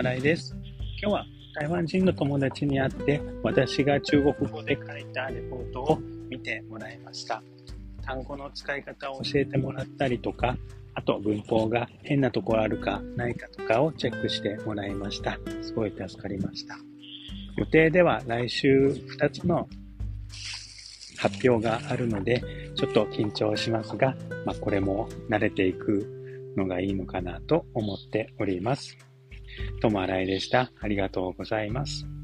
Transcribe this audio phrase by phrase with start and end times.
[0.00, 0.56] 新井です。
[1.02, 1.26] 今日は
[1.60, 5.98] 台湾人の友達に会って、私が中国語で書いたレポートを
[6.30, 7.42] 見てもらいました。
[8.00, 10.56] 単語の使い方を教えてもらったりとか、
[10.94, 15.38] あと文法が変なところあるかないかとかをチェックしてもらいました。
[15.60, 16.78] すごい助かりました。
[17.58, 18.86] 予定では来週
[19.18, 19.68] 2つの
[21.18, 22.42] 発表があるので、
[22.74, 28.96] ちょっと緊張しますが、まあ、これも慣れていくのがいいのかなと思っております。
[29.80, 30.72] ともあらいでした。
[30.80, 32.19] ありがとうございます。